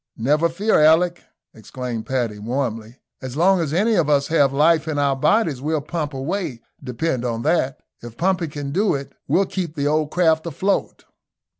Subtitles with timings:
[0.17, 1.21] "Never fear, Alick,"
[1.53, 2.97] exclaimed Paddy, warmly.
[3.21, 7.23] "As long as any of us have life in our bodies, we'll pump away, depend
[7.23, 7.81] on that.
[8.01, 11.05] If pumping can do it, we'll keep the old craft afloat."